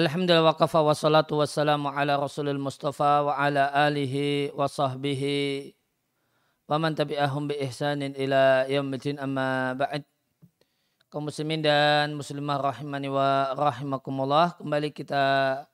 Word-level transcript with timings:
Alhamdulillah 0.00 0.48
wa 0.48 0.56
kafa 0.56 0.80
wa 0.80 0.96
salatu 0.96 1.44
wassalamu 1.44 1.92
ala 1.92 2.16
rasulil 2.16 2.56
mustafa 2.56 3.20
wa 3.20 3.36
ala 3.36 3.68
alihi 3.68 4.48
wa 4.56 4.64
sahbihi 4.64 5.76
wa 6.64 6.80
man 6.80 6.96
tabi'ahum 6.96 7.44
bi 7.44 7.60
ihsanin 7.60 8.16
ila 8.16 8.64
yaumidin 8.64 9.20
amma 9.20 9.76
ba'd. 9.76 10.00
Kaum 11.12 11.28
muslimin 11.28 11.60
dan 11.60 12.16
muslimah 12.16 12.64
rahimani 12.64 13.12
wa 13.12 13.52
rahimakumullah 13.52 14.56
kembali 14.56 14.88
kita 14.88 15.68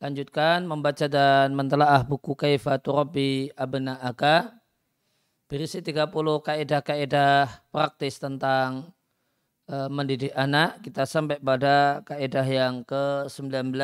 lanjutkan 0.00 0.64
membaca 0.64 1.04
dan 1.04 1.52
mentelaah 1.52 2.00
buku 2.00 2.32
Kaifa 2.32 2.80
Turabi 2.80 3.52
Abna'aka. 3.60 4.56
Berisi 5.52 5.84
30 5.84 6.16
kaidah-kaidah 6.16 7.68
praktis 7.68 8.16
tentang 8.16 8.95
Eh, 9.66 9.90
mendidik 9.90 10.30
anak 10.38 10.78
kita 10.78 11.02
sampai 11.02 11.42
pada 11.42 11.98
kaidah 12.06 12.46
yang 12.46 12.86
ke-19 12.86 13.74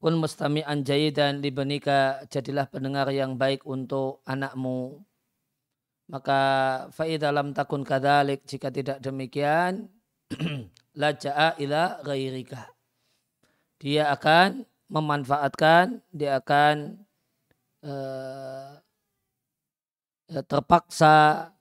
pun 0.00 0.16
mustami'an 0.16 0.80
dan 1.12 1.44
libanika 1.44 2.24
jadilah 2.32 2.64
pendengar 2.64 3.12
yang 3.12 3.36
baik 3.36 3.60
untuk 3.68 4.24
anakmu. 4.24 5.04
Maka 6.08 6.40
faida 6.96 7.28
dalam 7.28 7.52
takun 7.52 7.84
kadalik 7.84 8.40
jika 8.48 8.72
tidak 8.72 9.04
demikian 9.04 9.92
laja'a 11.00 11.60
ila 11.60 12.00
ghairika. 12.00 12.72
Dia 13.84 14.16
akan 14.16 14.64
memanfaatkan 14.88 16.00
dia 16.08 16.40
akan 16.40 17.04
uh, 17.84 18.80
terpaksa 20.48 21.52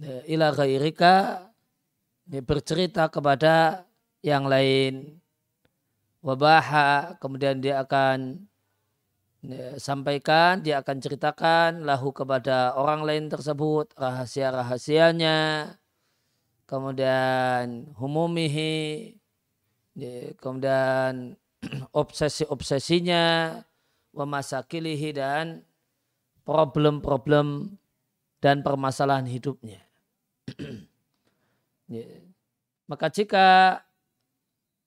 ila 0.00 0.52
ghairika 0.56 1.46
bercerita 2.44 3.10
kepada 3.12 3.84
yang 4.24 4.48
lain 4.48 5.20
wabaha 6.24 7.16
kemudian 7.20 7.60
dia 7.60 7.80
akan 7.84 8.48
sampaikan 9.80 10.60
dia 10.60 10.84
akan 10.84 10.96
ceritakan 11.00 11.70
lahu 11.88 12.12
kepada 12.12 12.76
orang 12.76 13.04
lain 13.04 13.24
tersebut 13.32 13.92
rahasia-rahasianya 13.96 15.72
kemudian 16.68 17.88
humumihi 17.96 19.16
kemudian 20.40 21.36
obsesi-obsesinya 22.00 23.58
wa 24.16 24.24
masakilihi 24.26 25.10
dan 25.12 25.62
problem-problem 26.42 27.78
dan 28.40 28.64
permasalahan 28.64 29.28
hidupnya. 29.28 29.89
Maka 32.90 33.06
jika 33.10 33.46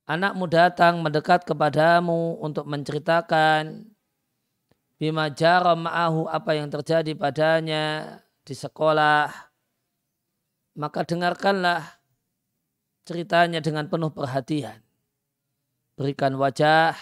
anakmu 0.08 0.48
datang 0.48 1.00
mendekat 1.00 1.48
kepadamu 1.48 2.40
untuk 2.40 2.68
menceritakan 2.68 3.88
bima 5.00 5.28
jara 5.32 5.76
ma'ahu 5.76 6.28
apa 6.32 6.56
yang 6.56 6.72
terjadi 6.72 7.12
padanya 7.16 8.18
di 8.44 8.56
sekolah, 8.56 9.32
maka 10.80 11.04
dengarkanlah 11.04 11.84
ceritanya 13.04 13.60
dengan 13.60 13.88
penuh 13.92 14.12
perhatian. 14.12 14.80
Berikan 16.00 16.36
wajah, 16.40 16.96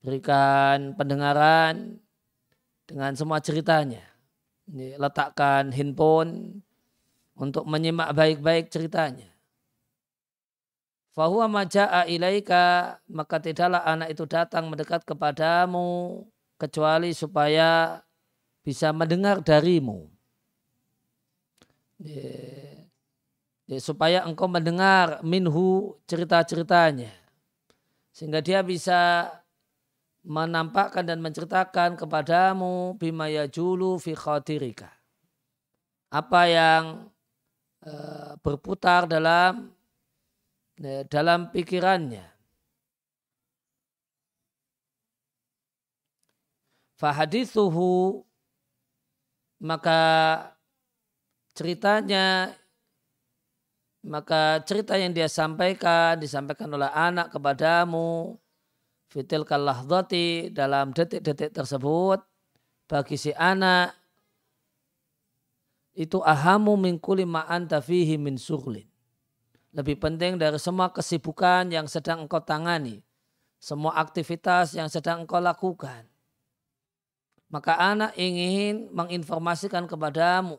berikan 0.00 0.96
pendengaran 0.96 2.00
dengan 2.88 3.14
semua 3.14 3.38
ceritanya 3.38 4.02
letakkan 4.74 5.70
handphone 5.70 6.62
untuk 7.40 7.64
menyimak 7.64 8.12
baik-baik 8.12 8.68
ceritanya. 8.68 9.32
Fahuwa 11.16 11.48
maja'a 11.48 12.06
ilaika, 12.06 13.00
maka 13.10 13.40
tidaklah 13.42 13.82
anak 13.82 14.12
itu 14.14 14.28
datang 14.28 14.68
mendekat 14.68 15.02
kepadamu, 15.02 16.22
kecuali 16.60 17.16
supaya 17.16 17.98
bisa 18.60 18.92
mendengar 18.92 19.40
darimu. 19.40 20.12
supaya 23.78 24.24
engkau 24.24 24.48
mendengar 24.48 25.20
minhu 25.22 25.94
cerita-ceritanya. 26.08 27.12
Sehingga 28.10 28.40
dia 28.40 28.64
bisa 28.66 29.30
menampakkan 30.24 31.04
dan 31.04 31.20
menceritakan 31.22 31.94
kepadamu 31.94 32.96
bima 32.98 33.28
yajulu 33.28 34.00
fi 34.00 34.16
khatirika. 34.16 34.90
Apa 36.10 36.42
yang 36.50 37.09
e, 37.84 37.92
berputar 38.40 39.04
dalam 39.08 39.72
e, 40.80 41.04
dalam 41.08 41.52
pikirannya. 41.52 42.24
Fahadithuhu 47.00 48.20
maka 49.60 50.00
ceritanya 51.56 52.56
maka 54.00 54.64
cerita 54.64 54.96
yang 54.96 55.12
dia 55.12 55.28
sampaikan 55.28 56.16
disampaikan 56.16 56.72
oleh 56.72 56.88
anak 56.88 57.28
kepadamu 57.36 58.40
fitil 59.12 59.44
kalahdati 59.44 60.48
dalam 60.48 60.96
detik-detik 60.96 61.52
tersebut 61.52 62.24
bagi 62.88 63.16
si 63.20 63.36
anak 63.36 63.99
itu 65.94 66.22
ahamu 66.22 66.78
min 66.78 66.96
kulli 66.96 67.26
anta 67.26 67.82
fihi 67.82 68.16
min 68.16 68.38
surlin. 68.38 68.86
Lebih 69.70 70.02
penting 70.02 70.34
dari 70.34 70.58
semua 70.58 70.90
kesibukan 70.90 71.70
yang 71.70 71.86
sedang 71.86 72.26
engkau 72.26 72.42
tangani. 72.42 73.06
Semua 73.60 73.94
aktivitas 74.00 74.74
yang 74.74 74.90
sedang 74.90 75.22
engkau 75.22 75.38
lakukan. 75.38 76.08
Maka 77.50 77.78
anak 77.78 78.14
ingin 78.18 78.90
menginformasikan 78.94 79.86
kepadamu 79.86 80.58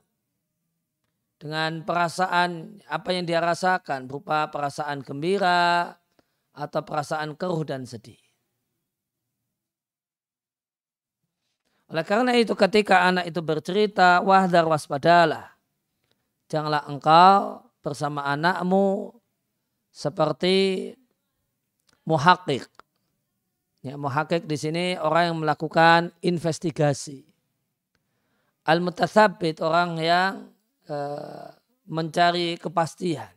dengan 1.39 1.81
perasaan 1.81 2.79
apa 2.85 3.09
yang 3.15 3.25
dia 3.25 3.41
rasakan 3.41 4.05
berupa 4.05 4.51
perasaan 4.53 5.01
gembira 5.01 5.97
atau 6.53 6.81
perasaan 6.83 7.33
keruh 7.33 7.63
dan 7.65 7.87
sedih. 7.87 8.19
Oleh 11.91 12.07
karena 12.07 12.31
itu 12.39 12.55
ketika 12.55 13.03
anak 13.03 13.27
itu 13.27 13.43
bercerita, 13.43 14.23
wahdar 14.23 14.63
waspadalah. 14.63 15.51
Janganlah 16.47 16.87
engkau 16.87 17.67
bersama 17.83 18.23
anakmu 18.31 19.11
seperti 19.91 20.95
muhakik. 22.07 22.63
Ya, 23.83 23.99
muhakik 23.99 24.47
di 24.47 24.55
sini 24.55 24.95
orang 24.95 25.35
yang 25.35 25.37
melakukan 25.43 26.15
investigasi. 26.23 27.27
Al-mutathabit 28.63 29.59
orang 29.59 29.99
yang 29.99 30.31
e, 30.87 30.97
mencari 31.91 32.55
kepastian. 32.55 33.35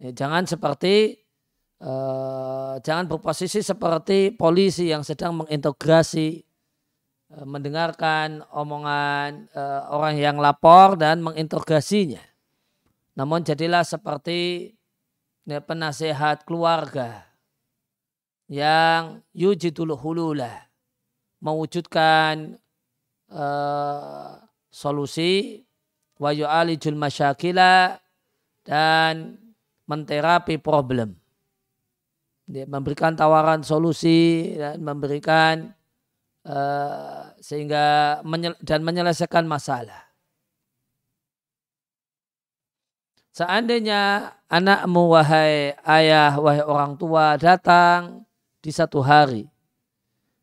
Ya, 0.00 0.10
jangan 0.16 0.48
seperti 0.48 1.19
uh, 1.80 2.76
jangan 2.84 3.08
berposisi 3.08 3.64
seperti 3.64 4.32
polisi 4.36 4.92
yang 4.92 5.04
sedang 5.04 5.44
mengintegrasi 5.44 6.44
uh, 7.34 7.46
mendengarkan 7.48 8.44
omongan 8.52 9.48
uh, 9.56 9.90
orang 9.92 10.16
yang 10.20 10.36
lapor 10.38 10.96
dan 11.00 11.24
mengintegrasinya. 11.24 12.20
Namun 13.16 13.44
jadilah 13.44 13.84
seperti 13.84 14.72
ya, 15.44 15.60
penasehat 15.60 16.48
keluarga 16.48 17.26
yang 18.50 19.22
yujidul 19.36 19.94
hulula 19.94 20.70
mewujudkan 21.40 22.58
uh, 23.30 24.40
solusi 24.68 25.62
wa 26.20 26.34
yu'alijul 26.34 26.98
masyakila 26.98 27.96
dan 28.66 29.40
menterapi 29.88 30.60
problem 30.60 31.19
dia 32.50 32.66
memberikan 32.66 33.14
tawaran 33.14 33.62
solusi 33.62 34.50
dan 34.58 34.82
memberikan 34.82 35.70
uh, 36.42 37.30
sehingga 37.38 38.18
menyel, 38.26 38.58
dan 38.58 38.82
menyelesaikan 38.82 39.46
masalah. 39.46 40.10
Seandainya 43.30 44.34
anakmu 44.50 45.14
wahai 45.14 45.78
ayah, 45.86 46.34
wahai 46.42 46.66
orang 46.66 46.98
tua 46.98 47.38
datang 47.38 48.26
di 48.58 48.74
satu 48.74 48.98
hari 48.98 49.46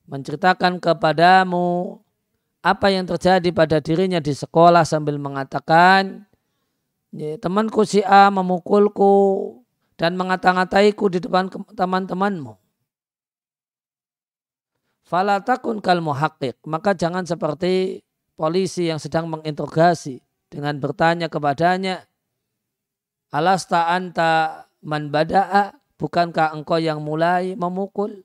menceritakan 0.07 0.79
kepadamu 0.79 1.99
apa 2.63 2.87
yang 2.87 3.03
terjadi 3.03 3.51
pada 3.51 3.83
dirinya 3.83 4.23
di 4.23 4.31
sekolah 4.31 4.87
sambil 4.87 5.19
mengatakan 5.19 6.23
temanku 7.43 7.83
si 7.83 7.99
A 8.07 8.31
memukulku 8.31 9.13
dan 9.97 10.13
mengata-ngataiku 10.13 11.09
di 11.09 11.19
depan 11.19 11.49
teman-temanmu. 11.73 12.53
Fala 15.01 15.41
takun 15.41 15.81
kal 15.81 16.05
muhaqqiq, 16.05 16.61
maka 16.69 16.93
jangan 16.93 17.25
seperti 17.25 18.05
polisi 18.37 18.87
yang 18.87 19.01
sedang 19.01 19.25
menginterogasi 19.25 20.21
dengan 20.53 20.77
bertanya 20.77 21.27
kepadanya, 21.27 22.05
Alasta 23.33 23.91
anta 23.91 24.63
man 24.85 25.11
bada'a? 25.11 25.75
Bukankah 25.97 26.53
engkau 26.53 26.77
yang 26.77 27.01
mulai 27.01 27.57
memukul? 27.57 28.21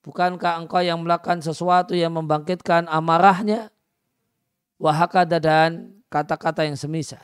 Bukankah 0.00 0.64
engkau 0.64 0.80
yang 0.80 1.04
melakukan 1.04 1.44
sesuatu 1.44 1.92
yang 1.92 2.16
membangkitkan 2.16 2.88
amarahnya? 2.88 3.68
Wahakada 4.80 5.36
dan 5.38 6.00
kata-kata 6.08 6.64
yang 6.64 6.80
semisal 6.80 7.22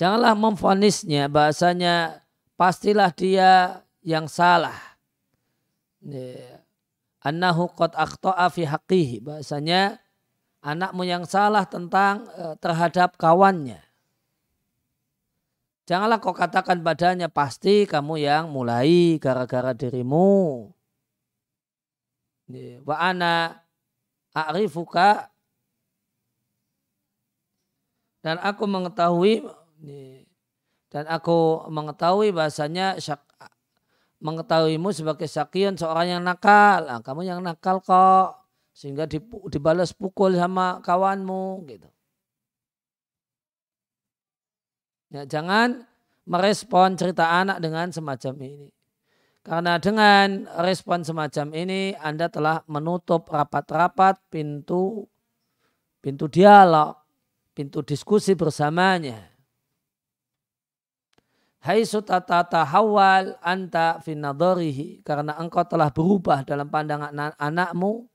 janganlah 0.00 0.32
memfonisnya 0.32 1.28
bahasanya 1.28 2.24
pastilah 2.56 3.12
dia 3.12 3.84
yang 4.00 4.24
salah. 4.24 4.76
Annahu 7.20 7.68
qad 7.76 7.92
akhta'a 7.92 8.48
fi 8.48 8.64
haqqihi. 8.64 9.20
Bahasanya 9.20 10.00
anakmu 10.64 11.04
yang 11.04 11.28
salah 11.28 11.68
tentang 11.68 12.24
eh, 12.32 12.56
terhadap 12.56 13.20
kawannya. 13.20 13.84
Janganlah 15.84 16.22
kau 16.22 16.32
katakan 16.32 16.80
padanya 16.86 17.26
pasti 17.26 17.82
kamu 17.82 18.22
yang 18.22 18.44
mulai 18.48 19.18
gara-gara 19.18 19.74
dirimu. 19.74 20.70
Wa 22.86 22.96
ana 23.10 23.58
a'rifuka. 24.32 25.28
Dan 28.22 28.38
aku 28.38 28.68
mengetahui 28.70 29.42
dan 30.90 31.04
aku 31.06 31.70
mengetahui 31.70 32.34
bahasanya 32.34 32.98
syak, 32.98 33.22
mengetahuimu 34.20 34.92
sebagai 34.92 35.30
sakian 35.30 35.78
seorang 35.78 36.18
yang 36.18 36.22
nakal. 36.26 36.84
Nah, 36.84 37.00
kamu 37.00 37.24
yang 37.24 37.40
nakal 37.40 37.80
kok 37.80 38.44
sehingga 38.76 39.08
dibalas 39.50 39.96
pukul 39.96 40.36
sama 40.36 40.82
kawanmu 40.84 41.64
gitu. 41.70 41.88
Ya, 45.10 45.26
jangan 45.26 45.88
merespon 46.28 46.94
cerita 46.94 47.26
anak 47.42 47.58
dengan 47.58 47.90
semacam 47.90 48.34
ini. 48.46 48.70
Karena 49.40 49.80
dengan 49.80 50.44
respon 50.60 51.00
semacam 51.00 51.56
ini 51.56 51.96
Anda 51.96 52.28
telah 52.28 52.60
menutup 52.68 53.26
rapat-rapat 53.32 54.20
pintu 54.28 55.08
pintu 56.04 56.28
dialog, 56.28 56.96
pintu 57.56 57.80
diskusi 57.80 58.36
bersamanya. 58.36 59.29
Hai 61.60 61.84
sutata 61.84 62.40
tahawal 62.40 63.36
anta 63.44 64.00
finadorihi 64.00 65.04
karena 65.04 65.36
engkau 65.36 65.60
telah 65.68 65.92
berubah 65.92 66.40
dalam 66.40 66.72
pandangan 66.72 67.36
anakmu. 67.36 68.08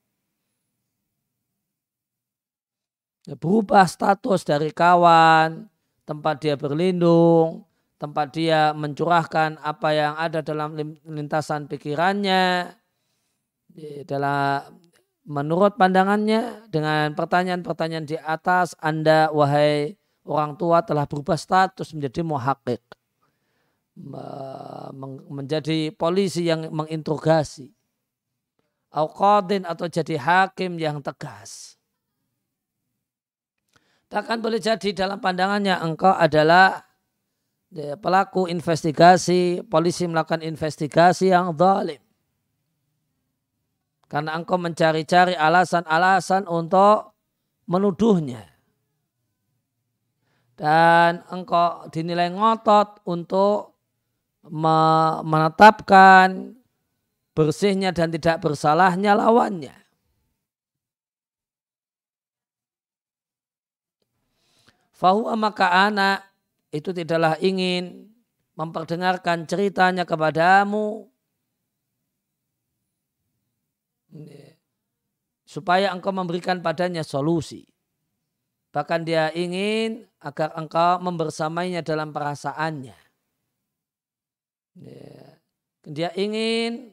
Berubah 3.38 3.86
status 3.86 4.42
dari 4.42 4.74
kawan 4.74 5.70
tempat 6.10 6.42
dia 6.42 6.58
berlindung, 6.58 7.70
tempat 8.02 8.34
dia 8.34 8.74
mencurahkan 8.74 9.62
apa 9.62 9.90
yang 9.94 10.14
ada 10.18 10.42
dalam 10.42 10.74
lintasan 11.06 11.70
pikirannya, 11.70 12.74
dalam 14.10 14.74
menurut 15.22 15.78
pandangannya 15.78 16.66
dengan 16.74 17.14
pertanyaan-pertanyaan 17.14 18.10
di 18.10 18.18
atas 18.18 18.74
Anda 18.82 19.30
wahai 19.30 19.94
orang 20.26 20.58
tua 20.58 20.82
telah 20.82 21.06
berubah 21.06 21.38
status 21.38 21.94
menjadi 21.94 22.26
muhakik 22.26 22.82
menjadi 25.32 25.92
polisi 25.96 26.52
yang 26.52 26.68
menginterogasi 26.68 27.72
au 28.96 29.08
atau 29.12 29.88
jadi 29.88 30.16
hakim 30.20 30.76
yang 30.80 31.00
tegas 31.00 31.76
Takkan 34.06 34.40
boleh 34.40 34.62
jadi 34.62 34.94
dalam 34.94 35.20
pandangannya 35.20 35.76
engkau 35.82 36.14
adalah 36.14 36.88
ya, 37.74 38.00
pelaku 38.00 38.48
investigasi, 38.48 39.66
polisi 39.68 40.08
melakukan 40.08 40.40
investigasi 40.40 41.36
yang 41.36 41.52
zalim. 41.58 42.00
Karena 44.08 44.38
engkau 44.38 44.56
mencari-cari 44.56 45.36
alasan-alasan 45.36 46.48
untuk 46.48 47.18
menuduhnya. 47.68 48.46
Dan 50.56 51.26
engkau 51.28 51.92
dinilai 51.92 52.32
ngotot 52.32 53.04
untuk 53.10 53.75
menetapkan 55.22 56.54
bersihnya 57.36 57.92
dan 57.92 58.14
tidak 58.14 58.40
bersalahnya 58.40 59.18
lawannya. 59.18 59.76
Fahu 64.96 65.28
maka 65.36 65.92
anak 65.92 66.24
itu 66.72 66.96
tidaklah 66.96 67.36
ingin 67.44 68.08
memperdengarkan 68.56 69.44
ceritanya 69.44 70.08
kepadamu 70.08 71.12
supaya 75.44 75.92
engkau 75.92 76.16
memberikan 76.16 76.64
padanya 76.64 77.04
solusi. 77.04 77.68
Bahkan 78.72 79.08
dia 79.08 79.32
ingin 79.36 80.08
agar 80.24 80.56
engkau 80.56 81.00
membersamainya 81.04 81.84
dalam 81.84 82.12
perasaannya. 82.16 83.05
Dia 85.86 86.12
ingin 86.20 86.92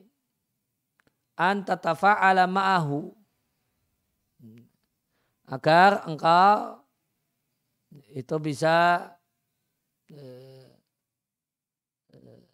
antatafa'ala 1.35 2.47
ma'ahu 2.47 3.11
agar 5.51 6.07
engkau 6.09 6.81
itu 8.17 8.37
bisa 8.41 9.05
eh, 10.09 10.73
eh, 12.17 12.45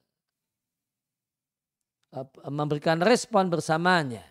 memberikan 2.50 2.98
respon 2.98 3.46
bersamanya. 3.46 4.26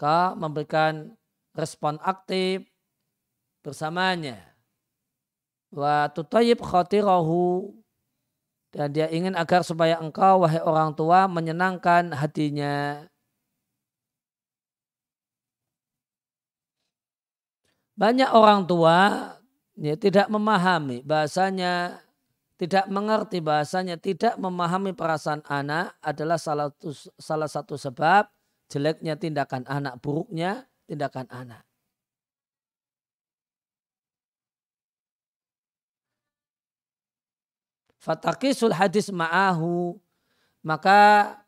Kau 0.00 0.34
memberikan 0.34 1.12
respon 1.52 2.00
aktif 2.00 2.64
bersamanya. 3.60 4.40
Wa 5.70 6.08
tutayib 6.10 6.58
khotirahu 6.58 7.81
dan 8.72 8.88
dia 8.90 9.06
ingin 9.12 9.36
agar 9.36 9.60
supaya 9.60 10.00
engkau 10.00 10.42
wahai 10.42 10.64
orang 10.64 10.96
tua 10.96 11.28
menyenangkan 11.28 12.16
hatinya 12.16 13.04
Banyak 17.92 18.32
orang 18.32 18.64
tua 18.64 19.30
ya, 19.76 19.94
tidak 20.00 20.26
memahami 20.32 21.04
bahasanya, 21.04 22.00
tidak 22.56 22.88
mengerti 22.88 23.38
bahasanya, 23.44 24.00
tidak 24.00 24.34
memahami 24.40 24.96
perasaan 24.96 25.44
anak 25.44 25.92
adalah 26.00 26.40
salah 26.40 26.72
satu, 26.72 26.88
salah 27.20 27.46
satu 27.46 27.74
sebab 27.76 28.26
jeleknya 28.72 29.14
tindakan 29.20 29.68
anak, 29.68 30.00
buruknya 30.00 30.66
tindakan 30.88 31.28
anak. 31.28 31.62
Fatakisul 38.02 38.74
hadis 38.74 39.14
ma'ahu 39.14 39.94
maka 40.66 41.38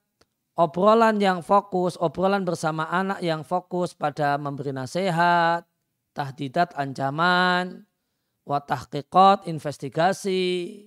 obrolan 0.54 1.18
yang 1.18 1.42
fokus, 1.42 1.98
obrolan 1.98 2.46
bersama 2.46 2.86
anak 2.86 3.18
yang 3.26 3.42
fokus 3.42 3.90
pada 3.90 4.38
memberi 4.38 4.70
nasihat, 4.70 5.66
tahdidat 6.14 6.70
ancaman, 6.78 7.82
watahqiqat 8.46 9.50
investigasi, 9.50 10.86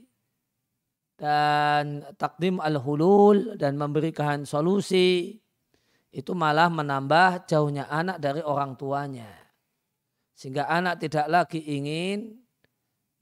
dan 1.20 2.06
takdim 2.16 2.64
al-hulul 2.64 3.60
dan 3.60 3.76
memberikan 3.76 4.48
solusi 4.48 5.36
itu 6.14 6.32
malah 6.32 6.72
menambah 6.72 7.44
jauhnya 7.44 7.92
anak 7.92 8.24
dari 8.24 8.40
orang 8.40 8.80
tuanya. 8.80 9.28
Sehingga 10.38 10.70
anak 10.70 11.02
tidak 11.04 11.28
lagi 11.28 11.60
ingin 11.60 12.47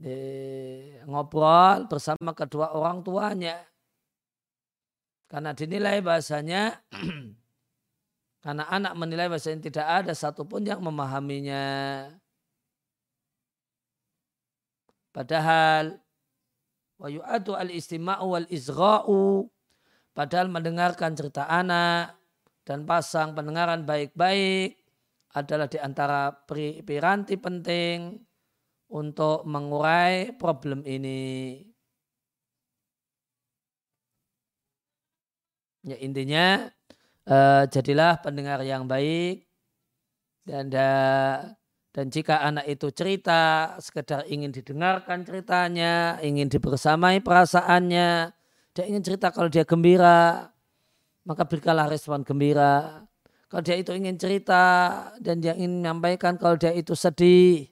eh, 0.03 0.99
ngobrol 1.07 1.87
bersama 1.87 2.31
kedua 2.35 2.73
orang 2.75 3.03
tuanya. 3.05 3.61
Karena 5.25 5.51
dinilai 5.51 5.99
bahasanya 6.05 6.85
Karena 8.45 8.69
anak 8.69 8.93
menilai 8.93 9.25
bahasa 9.25 9.49
ini 9.49 9.73
tidak 9.73 9.89
ada 9.89 10.13
satupun 10.13 10.61
yang 10.69 10.77
memahaminya. 10.77 11.65
Padahal 15.09 15.97
wa 17.01 17.09
yu'adu 17.09 17.57
al-istima'u 17.57 18.37
wal 18.37 18.45
izra'u 18.53 19.49
padahal 20.13 20.53
mendengarkan 20.53 21.17
cerita 21.17 21.49
anak 21.49 22.13
dan 22.69 22.85
pasang 22.85 23.33
pendengaran 23.33 23.81
baik-baik 23.81 24.77
adalah 25.33 25.65
di 25.65 25.81
antara 25.81 26.29
piranti 26.85 27.41
penting 27.41 28.13
untuk 28.89 29.45
mengurai 29.47 30.35
problem 30.35 30.85
ini. 30.85 31.61
Ya 35.85 35.97
intinya 36.01 36.65
uh, 37.29 37.63
jadilah 37.69 38.17
pendengar 38.25 38.65
yang 38.65 38.89
baik 38.89 39.45
dan 40.45 40.73
da, 40.73 40.89
Dan 41.95 42.11
jika 42.11 42.43
anak 42.43 42.67
itu 42.67 42.91
cerita, 42.91 43.71
sekedar 43.79 44.27
ingin 44.27 44.51
didengarkan 44.51 45.23
ceritanya, 45.23 46.19
ingin 46.19 46.51
dibersamai 46.51 47.23
perasaannya, 47.23 48.35
dia 48.75 48.83
ingin 48.83 48.99
cerita 48.99 49.31
kalau 49.31 49.47
dia 49.47 49.63
gembira, 49.63 50.51
maka 51.23 51.47
berikanlah 51.47 51.87
respon 51.87 52.27
gembira. 52.27 53.07
Kalau 53.47 53.63
dia 53.63 53.79
itu 53.79 53.95
ingin 53.95 54.19
cerita 54.19 54.63
dan 55.23 55.39
dia 55.39 55.55
ingin 55.55 55.79
menyampaikan 55.79 56.35
kalau 56.35 56.59
dia 56.59 56.75
itu 56.75 56.99
sedih, 56.99 57.71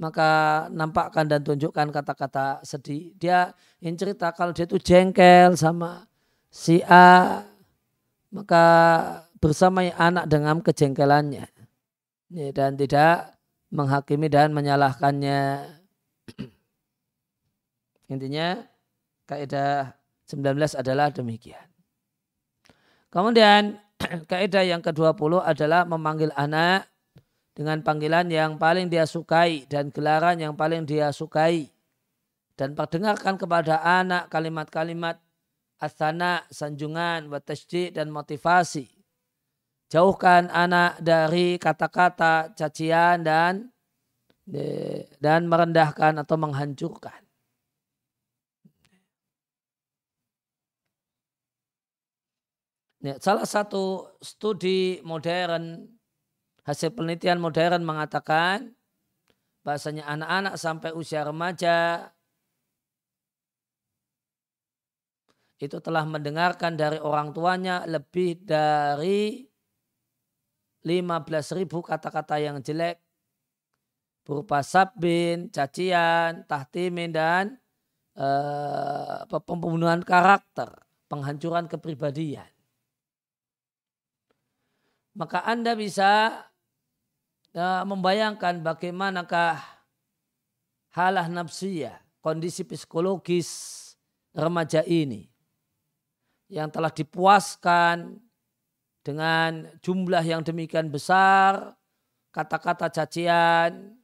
maka 0.00 0.66
nampakkan 0.72 1.28
dan 1.28 1.44
tunjukkan 1.44 1.92
kata-kata 1.92 2.64
sedih. 2.64 3.12
Dia 3.16 3.52
ingin 3.82 3.96
cerita 3.96 4.32
kalau 4.32 4.50
dia 4.56 4.64
itu 4.64 4.80
jengkel 4.80 5.54
sama 5.56 6.08
si 6.48 6.80
A, 6.88 7.44
maka 8.32 8.64
bersamai 9.40 9.92
anak 9.96 10.28
dengan 10.28 10.60
kejengkelannya. 10.60 11.48
Dan 12.32 12.80
tidak 12.80 13.36
menghakimi 13.72 14.28
dan 14.32 14.56
menyalahkannya. 14.56 15.68
Intinya 18.12 18.60
kaidah 19.28 19.92
19 20.28 20.80
adalah 20.80 21.08
demikian. 21.12 21.64
Kemudian 23.12 23.76
kaidah 24.30 24.64
yang 24.64 24.80
ke-20 24.80 25.44
adalah 25.44 25.84
memanggil 25.84 26.32
anak 26.36 26.91
dengan 27.52 27.84
panggilan 27.84 28.32
yang 28.32 28.56
paling 28.56 28.88
dia 28.88 29.04
sukai 29.04 29.68
dan 29.68 29.92
gelaran 29.92 30.40
yang 30.40 30.56
paling 30.56 30.88
dia 30.88 31.12
sukai. 31.12 31.68
Dan 32.52 32.76
perdengarkan 32.76 33.40
kepada 33.40 33.80
anak 33.80 34.28
kalimat-kalimat 34.28 35.20
asana, 35.80 36.44
sanjungan, 36.52 37.32
watasjid 37.32 37.96
dan 37.96 38.12
motivasi 38.12 39.02
Jauhkan 39.92 40.48
anak 40.48 41.04
dari 41.04 41.60
kata-kata 41.60 42.56
cacian 42.56 43.20
dan 43.20 43.68
dan 45.20 45.44
merendahkan 45.44 46.16
atau 46.16 46.40
menghancurkan. 46.40 47.20
Ya, 53.04 53.20
salah 53.20 53.44
satu 53.44 54.08
studi 54.24 55.04
modern, 55.04 55.91
hasil 56.62 56.94
penelitian 56.94 57.42
modern 57.42 57.82
mengatakan 57.82 58.74
bahasanya 59.62 60.06
anak-anak 60.06 60.54
sampai 60.58 60.90
usia 60.94 61.22
remaja 61.26 62.10
itu 65.62 65.78
telah 65.78 66.02
mendengarkan 66.02 66.74
dari 66.74 66.98
orang 66.98 67.30
tuanya 67.30 67.86
lebih 67.86 68.42
dari 68.42 69.46
15 70.82 71.58
ribu 71.62 71.78
kata-kata 71.78 72.42
yang 72.42 72.58
jelek 72.58 72.98
berupa 74.26 74.62
sabin, 74.62 75.50
cacian, 75.50 76.46
tahtimin 76.46 77.10
dan 77.14 77.58
uh, 78.18 79.26
pembunuhan 79.46 80.02
karakter, 80.02 80.70
penghancuran 81.06 81.66
kepribadian. 81.66 82.46
Maka 85.14 85.46
Anda 85.46 85.76
bisa 85.76 86.42
uh, 87.56 87.84
membayangkan 87.84 88.60
bagaimanakah 88.60 89.60
halah 90.92 91.26
nafsiyah, 91.28 91.96
kondisi 92.20 92.64
psikologis 92.64 93.48
remaja 94.36 94.84
ini 94.84 95.28
yang 96.52 96.68
telah 96.68 96.92
dipuaskan 96.92 98.20
dengan 99.00 99.72
jumlah 99.80 100.22
yang 100.22 100.44
demikian 100.44 100.92
besar, 100.92 101.74
kata-kata 102.30 102.92
cacian, 102.92 103.96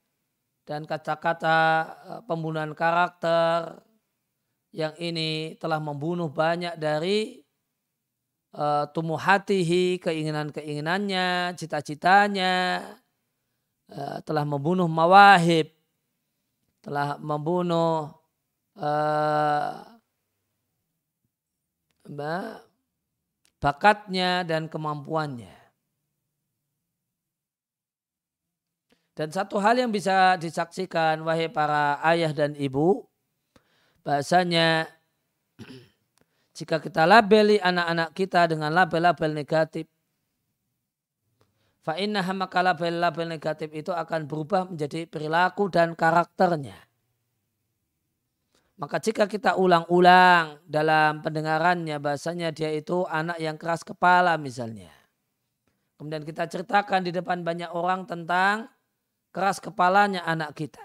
dan 0.68 0.84
kata-kata 0.84 1.58
eh, 2.04 2.20
pembunuhan 2.28 2.76
karakter 2.76 3.80
yang 4.72 4.92
ini 5.00 5.56
telah 5.56 5.80
membunuh 5.80 6.28
banyak 6.28 6.76
dari 6.76 7.40
uh, 8.52 8.84
tumbuh 8.92 9.16
hatihi, 9.16 9.96
keinginan-keinginannya, 9.96 11.56
cita-citanya, 11.56 12.84
uh, 13.92 14.18
telah 14.24 14.44
membunuh 14.44 14.88
mawahib, 14.88 15.72
telah 16.84 17.16
membunuh 17.20 18.12
uh, 18.78 19.84
bakatnya 23.60 24.46
dan 24.46 24.70
kemampuannya. 24.70 25.58
Dan 29.18 29.34
satu 29.34 29.58
hal 29.58 29.82
yang 29.82 29.90
bisa 29.90 30.38
disaksikan 30.38 31.26
wahai 31.26 31.50
para 31.50 31.98
ayah 32.06 32.30
dan 32.30 32.54
ibu, 32.54 33.02
bahasanya 34.06 34.86
jika 36.56 36.78
kita 36.78 37.02
labeli 37.02 37.58
anak-anak 37.58 38.14
kita 38.14 38.46
dengan 38.46 38.70
label-label 38.70 39.34
negatif, 39.34 39.90
fa'inna 41.88 42.20
maka 42.36 42.60
label-label 42.60 43.24
negatif 43.24 43.72
itu 43.72 43.96
akan 43.96 44.28
berubah 44.28 44.68
menjadi 44.68 45.08
perilaku 45.08 45.72
dan 45.72 45.96
karakternya. 45.96 46.76
Maka 48.76 49.00
jika 49.00 49.24
kita 49.24 49.56
ulang-ulang 49.56 50.60
dalam 50.68 51.24
pendengarannya 51.24 51.96
bahasanya 51.96 52.52
dia 52.52 52.68
itu 52.76 53.08
anak 53.08 53.40
yang 53.40 53.56
keras 53.56 53.82
kepala 53.82 54.36
misalnya. 54.36 54.92
Kemudian 55.96 56.22
kita 56.22 56.46
ceritakan 56.46 57.08
di 57.08 57.10
depan 57.10 57.42
banyak 57.42 57.72
orang 57.72 58.06
tentang 58.06 58.68
keras 59.34 59.58
kepalanya 59.58 60.22
anak 60.28 60.54
kita. 60.54 60.84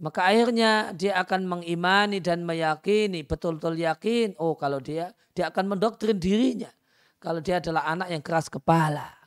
Maka 0.00 0.32
akhirnya 0.32 0.96
dia 0.96 1.20
akan 1.20 1.44
mengimani 1.44 2.24
dan 2.24 2.40
meyakini, 2.46 3.20
betul-betul 3.20 3.76
yakin, 3.76 4.32
oh 4.40 4.56
kalau 4.56 4.80
dia, 4.80 5.12
dia 5.36 5.52
akan 5.52 5.76
mendoktrin 5.76 6.16
dirinya. 6.16 6.72
Kalau 7.20 7.44
dia 7.44 7.60
adalah 7.60 7.84
anak 7.84 8.08
yang 8.10 8.24
keras 8.24 8.48
kepala. 8.48 9.21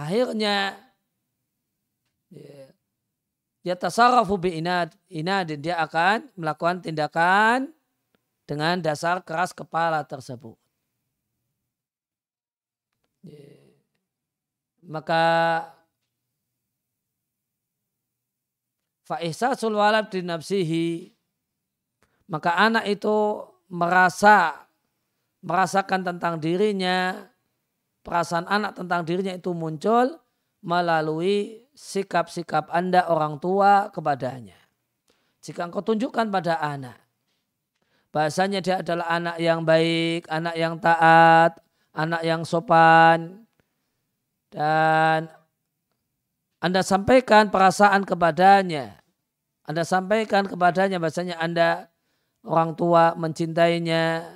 Akhirnya 0.00 0.80
ya, 2.32 2.72
ya 3.60 3.74
tasarrafu 3.76 4.40
bi 4.40 4.56
inad, 4.56 4.96
inadin 5.12 5.60
dia 5.60 5.76
akan 5.84 6.24
melakukan 6.40 6.80
tindakan 6.80 7.68
dengan 8.48 8.80
dasar 8.80 9.20
keras 9.20 9.52
kepala 9.52 10.00
tersebut. 10.08 10.56
Maka 14.80 15.22
fa'ihsasul 19.04 19.76
walad 19.76 20.08
di 20.08 20.24
nafsihi 20.24 21.12
maka 22.32 22.56
anak 22.56 22.88
itu 22.88 23.44
merasa 23.68 24.64
merasakan 25.44 26.08
tentang 26.08 26.40
dirinya 26.40 27.28
perasaan 28.00 28.48
anak 28.48 28.76
tentang 28.76 29.04
dirinya 29.04 29.34
itu 29.36 29.52
muncul 29.52 30.20
melalui 30.60 31.64
sikap-sikap 31.72 32.68
Anda 32.68 33.08
orang 33.08 33.40
tua 33.40 33.88
kepadanya. 33.88 34.56
Jika 35.40 35.64
engkau 35.64 35.80
tunjukkan 35.80 36.28
pada 36.28 36.60
anak, 36.60 37.00
bahasanya 38.12 38.60
dia 38.60 38.84
adalah 38.84 39.08
anak 39.08 39.36
yang 39.40 39.64
baik, 39.64 40.28
anak 40.28 40.54
yang 40.60 40.76
taat, 40.76 41.56
anak 41.96 42.20
yang 42.20 42.44
sopan, 42.44 43.48
dan 44.52 45.32
Anda 46.60 46.84
sampaikan 46.84 47.48
perasaan 47.48 48.04
kepadanya. 48.04 49.00
Anda 49.64 49.86
sampaikan 49.86 50.44
kepadanya 50.44 51.00
bahasanya 51.00 51.40
Anda 51.40 51.88
orang 52.44 52.76
tua 52.76 53.16
mencintainya 53.16 54.28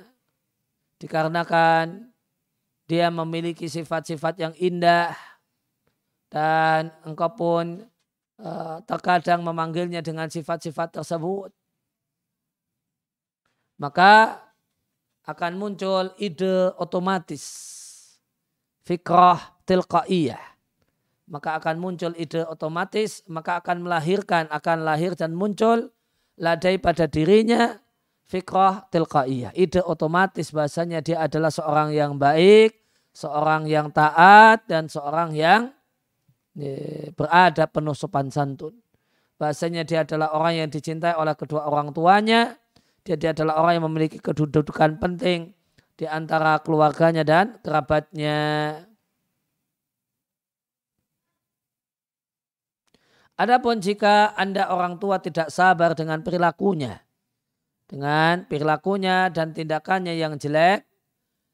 dikarenakan 0.97 2.14
dia 2.85 3.09
memiliki 3.09 3.65
sifat-sifat 3.65 4.37
yang 4.41 4.53
indah, 4.57 5.17
dan 6.29 6.93
engkau 7.05 7.31
pun 7.33 7.65
uh, 8.41 8.77
terkadang 8.85 9.41
memanggilnya 9.41 10.03
dengan 10.05 10.29
sifat-sifat 10.29 11.01
tersebut, 11.01 11.49
maka 13.79 14.41
akan 15.25 15.53
muncul 15.57 16.13
ide 16.21 16.71
otomatis. 16.77 17.43
Fikrah 18.85 19.57
tilqaiyah. 19.65 20.53
Maka 21.25 21.57
akan 21.57 21.81
muncul 21.81 22.13
ide 22.21 22.45
otomatis 22.45 23.25
maka 23.25 23.57
akan 23.57 23.89
melahirkan 23.89 24.45
akan 24.53 24.85
lahir 24.85 25.17
dan 25.17 25.33
muncul 25.33 25.89
ladai 26.37 26.77
pada 26.77 27.09
dirinya 27.09 27.81
fikrah 28.25 28.89
tilqaiyah 28.89 29.53
ide 29.53 29.81
otomatis 29.85 30.49
bahasanya 30.49 30.99
dia 31.01 31.21
adalah 31.21 31.53
seorang 31.53 31.93
yang 31.93 32.17
baik 32.17 32.85
seorang 33.15 33.63
yang 33.71 33.95
taat 33.95 34.67
dan 34.67 34.91
seorang 34.91 35.31
yang 35.31 35.71
berada 37.15 37.63
penuh 37.67 37.95
sopan 37.95 38.27
santun. 38.27 38.75
Bahasanya 39.39 39.87
dia 39.87 40.03
adalah 40.03 40.35
orang 40.35 40.63
yang 40.63 40.69
dicintai 40.71 41.15
oleh 41.15 41.35
kedua 41.35 41.67
orang 41.67 41.91
tuanya. 41.95 42.55
Dia, 43.07 43.15
dia 43.15 43.31
adalah 43.31 43.63
orang 43.63 43.79
yang 43.79 43.85
memiliki 43.91 44.19
kedudukan 44.19 44.99
penting 44.99 45.55
di 45.95 46.05
antara 46.07 46.59
keluarganya 46.63 47.23
dan 47.23 47.59
kerabatnya. 47.59 48.37
Adapun 53.35 53.83
jika 53.83 54.31
Anda 54.39 54.71
orang 54.71 54.95
tua 54.95 55.19
tidak 55.19 55.51
sabar 55.51 55.91
dengan 55.91 56.23
perilakunya, 56.23 57.03
dengan 57.85 58.45
perilakunya 58.49 59.29
dan 59.29 59.53
tindakannya 59.53 60.17
yang 60.17 60.37
jelek, 60.41 60.85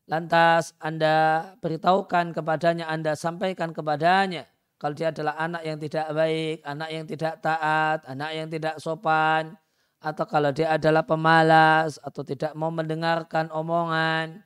lantas 0.07 0.75
Anda 0.79 1.51
beritahukan 1.59 2.35
kepadanya, 2.35 2.87
Anda 2.87 3.15
sampaikan 3.19 3.75
kepadanya, 3.75 4.47
kalau 4.81 4.97
dia 4.97 5.13
adalah 5.13 5.37
anak 5.37 5.61
yang 5.61 5.77
tidak 5.77 6.07
baik, 6.09 6.57
anak 6.65 6.89
yang 6.89 7.05
tidak 7.05 7.33
taat, 7.37 8.01
anak 8.09 8.31
yang 8.33 8.47
tidak 8.49 8.75
sopan, 8.81 9.53
atau 10.01 10.25
kalau 10.25 10.49
dia 10.49 10.73
adalah 10.73 11.05
pemalas 11.05 12.01
atau 12.01 12.25
tidak 12.25 12.57
mau 12.57 12.73
mendengarkan 12.73 13.53
omongan, 13.53 14.41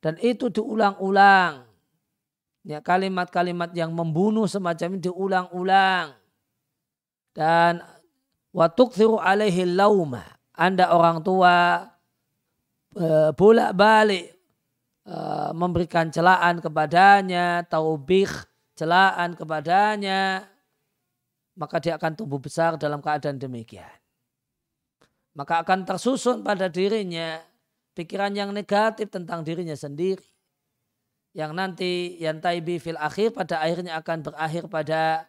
dan 0.00 0.14
itu 0.24 0.48
diulang-ulang. 0.48 1.68
Ya, 2.64 2.80
kalimat-kalimat 2.80 3.76
yang 3.76 3.92
membunuh 3.92 4.48
semacam 4.48 4.96
ini 4.96 5.04
diulang-ulang 5.04 6.16
dan 7.36 7.84
watukthiru 8.56 9.20
alaihi 9.20 9.68
lauma. 9.68 10.24
Anda 10.54 10.94
orang 10.94 11.22
tua 11.26 11.82
e, 12.94 13.34
bolak-balik 13.34 14.30
e, 15.02 15.16
memberikan 15.50 16.14
celaan 16.14 16.62
kepadanya, 16.62 17.66
taubih 17.66 18.30
celaan 18.78 19.34
kepadanya, 19.34 20.46
maka 21.54 21.78
dia 21.78 21.94
akan 21.98 22.18
tumbuh 22.18 22.42
besar 22.42 22.74
dalam 22.74 22.98
keadaan 22.98 23.38
demikian. 23.38 23.90
Maka 25.34 25.66
akan 25.66 25.82
tersusun 25.82 26.46
pada 26.46 26.70
dirinya 26.70 27.42
pikiran 27.94 28.30
yang 28.34 28.54
negatif 28.54 29.10
tentang 29.10 29.42
dirinya 29.42 29.74
sendiri. 29.74 30.22
Yang 31.34 31.50
nanti 31.50 31.92
yang 32.22 32.38
taibi 32.38 32.78
fil 32.78 32.98
akhir 32.98 33.34
pada 33.34 33.58
akhirnya 33.58 33.98
akan 33.98 34.22
berakhir 34.22 34.70
pada 34.70 35.26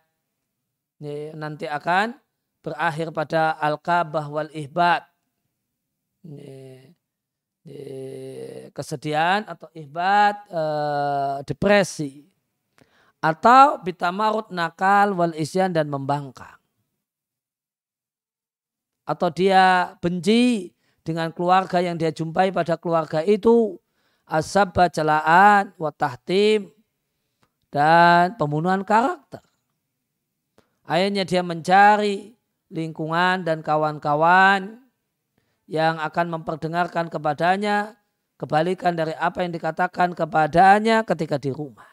nanti 1.33 1.65
akan 1.65 2.13
berakhir 2.61 3.09
pada 3.09 3.57
al-kabah 3.57 4.29
wal 4.29 4.51
ihbat. 4.53 5.14
Kesedihan 8.75 9.47
atau 9.49 9.71
ihbat, 9.73 10.35
eh, 10.51 11.35
depresi. 11.47 12.27
Atau 13.23 13.81
bitamarut 13.81 14.53
nakal 14.53 15.17
wal 15.17 15.33
isyan 15.33 15.73
dan 15.73 15.89
membangkang. 15.89 16.61
Atau 19.05 19.33
dia 19.33 19.97
benci 19.97 20.73
dengan 21.01 21.33
keluarga 21.33 21.81
yang 21.81 21.97
dia 21.97 22.13
jumpai 22.13 22.53
pada 22.53 22.77
keluarga 22.77 23.21
itu 23.25 23.77
asabah 24.25 24.89
celaan, 24.89 25.73
watahtim, 25.77 26.73
dan 27.73 28.33
pembunuhan 28.37 28.81
karakter. 28.85 29.41
Akhirnya 30.85 31.25
dia 31.25 31.41
mencari 31.41 32.37
lingkungan 32.69 33.41
dan 33.41 33.65
kawan-kawan 33.65 34.84
yang 35.65 35.97
akan 35.97 36.39
memperdengarkan 36.39 37.09
kepadanya 37.09 37.97
kebalikan 38.37 38.93
dari 38.93 39.15
apa 39.17 39.41
yang 39.41 39.51
dikatakan 39.53 40.13
kepadanya 40.13 41.01
ketika 41.07 41.41
di 41.41 41.49
rumah. 41.49 41.87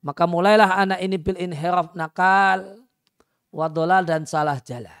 Maka 0.00 0.24
mulailah 0.24 0.80
anak 0.80 1.00
ini 1.04 1.20
bil 1.20 1.36
inhiraf 1.36 1.92
nakal, 1.92 2.80
wadolal 3.52 4.02
dan 4.02 4.24
salah 4.24 4.56
jalan. 4.64 4.96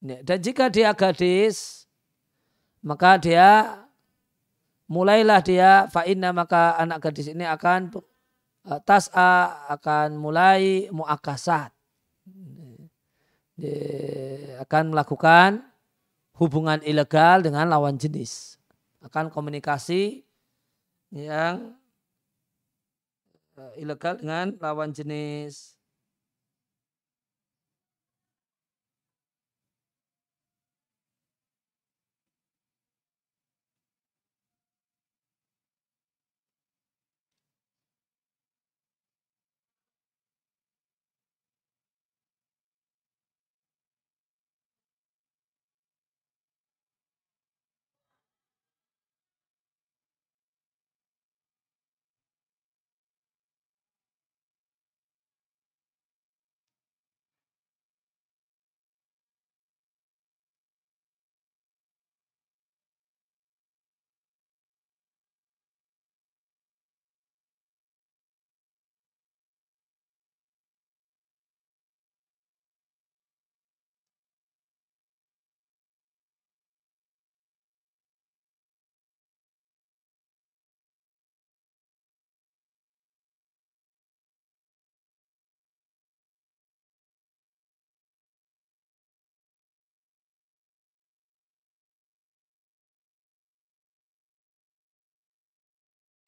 Dan 0.00 0.40
jika 0.40 0.72
dia 0.72 0.96
gadis, 0.96 1.84
maka 2.80 3.20
dia 3.20 3.84
mulailah 4.88 5.44
dia 5.44 5.84
fa'inna 5.92 6.32
maka 6.32 6.80
anak 6.80 7.04
gadis 7.04 7.28
ini 7.28 7.44
akan 7.44 7.92
Eh, 8.60 8.80
tas'a 8.84 9.64
akan 9.72 10.20
mulai 10.20 10.92
muakasat 10.92 11.72
akan 14.60 14.92
melakukan 14.92 15.64
hubungan 16.36 16.80
ilegal 16.84 17.40
dengan 17.40 17.68
lawan 17.68 17.96
jenis. 17.96 18.60
Akan 19.00 19.32
komunikasi 19.32 20.22
yang 21.10 21.74
eh, 23.56 23.72
ilegal 23.80 24.20
dengan 24.20 24.54
lawan 24.60 24.92
jenis 24.92 25.79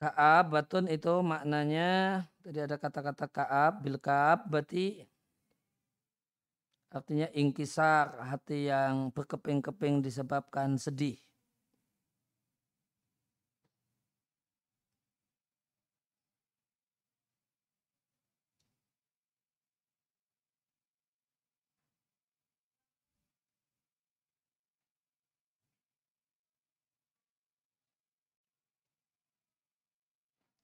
Ka'ab 0.02 0.50
batun 0.50 0.90
itu 0.90 1.22
maknanya 1.22 2.26
tadi 2.42 2.58
ada 2.58 2.74
kata-kata 2.74 3.30
ka'ab 3.30 3.86
bil 3.86 4.02
ka'ab 4.02 4.50
berarti 4.50 5.06
artinya 6.90 7.30
ingkisar 7.30 8.18
hati 8.18 8.66
yang 8.66 9.14
berkeping-keping 9.14 10.02
disebabkan 10.02 10.74
sedih. 10.74 11.14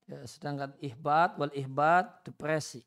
Ya, 0.09 0.25
sedangkan 0.25 0.73
ihbat 0.81 1.37
wal 1.37 1.53
ihbat 1.53 2.25
depresi. 2.25 2.81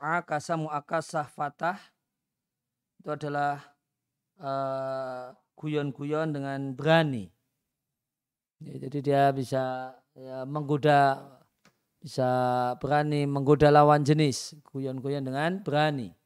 akasa 0.00 0.54
muakasah 0.56 1.26
fatah 1.28 1.76
itu 3.00 3.10
adalah 3.12 3.60
uh, 4.40 5.32
guyon-guyon 5.60 6.32
dengan 6.32 6.72
berani. 6.72 7.28
Ya, 8.64 8.80
jadi 8.88 8.98
dia 9.04 9.22
bisa 9.36 9.92
ya, 10.16 10.48
menggoda, 10.48 11.20
bisa 12.00 12.28
berani 12.80 13.28
menggoda 13.28 13.68
lawan 13.68 14.00
jenis, 14.00 14.56
guyon-guyon 14.72 15.20
dengan 15.20 15.60
berani. 15.60 16.16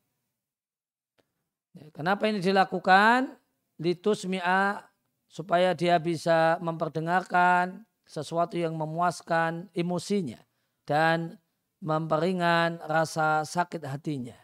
Ya, 1.75 1.90
kenapa 1.90 2.31
ini 2.31 2.38
dilakukan? 2.38 3.35
Litus 3.83 4.23
mi'a 4.31 4.87
supaya 5.27 5.75
dia 5.75 5.99
bisa 5.99 6.62
memperdengarkan 6.62 7.83
sesuatu 8.07 8.55
yang 8.55 8.79
memuaskan 8.79 9.66
emosinya 9.75 10.38
dan 10.87 11.42
memperingan 11.83 12.79
rasa 12.87 13.42
sakit 13.42 13.83
hatinya. 13.83 14.38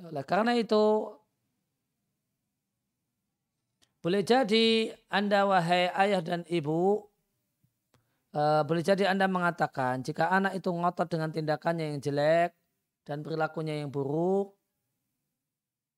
Oleh 0.00 0.24
karena 0.24 0.56
itu 0.56 1.12
boleh 4.06 4.22
jadi 4.22 4.94
Anda 5.10 5.50
wahai 5.50 5.90
ayah 5.90 6.22
dan 6.22 6.46
ibu 6.46 7.10
uh, 8.30 8.62
boleh 8.62 8.86
jadi 8.86 9.10
Anda 9.10 9.26
mengatakan 9.26 10.06
jika 10.06 10.30
anak 10.30 10.62
itu 10.62 10.70
ngotot 10.70 11.10
dengan 11.10 11.34
tindakannya 11.34 11.90
yang 11.90 11.98
jelek 11.98 12.54
dan 13.02 13.26
perilakunya 13.26 13.82
yang 13.82 13.90
buruk, 13.90 14.54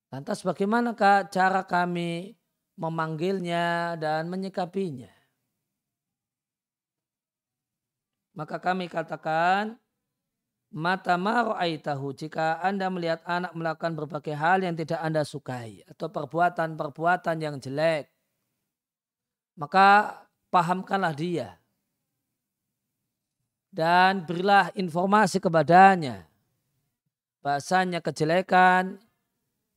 lantas 0.09 0.40
bagaimanakah 0.40 1.29
cara 1.29 1.68
kami 1.68 2.37
memanggilnya 2.81 4.01
dan 4.01 4.33
menyikapinya? 4.33 5.12
Maka 8.33 8.57
kami 8.57 8.88
katakan, 8.88 9.77
mata 10.69 11.17
tahu 11.81 12.13
jika 12.13 12.61
Anda 12.61 12.93
melihat 12.93 13.25
anak 13.25 13.57
melakukan 13.57 13.97
berbagai 13.97 14.37
hal 14.37 14.61
yang 14.61 14.77
tidak 14.77 15.01
Anda 15.01 15.25
sukai 15.25 15.81
atau 15.89 16.13
perbuatan-perbuatan 16.13 17.37
yang 17.41 17.57
jelek, 17.57 18.13
maka 19.57 20.21
pahamkanlah 20.53 21.17
dia 21.17 21.59
dan 23.73 24.25
berilah 24.25 24.73
informasi 24.75 25.41
kepadanya. 25.41 26.29
Bahasanya 27.45 28.03
kejelekan 28.03 28.99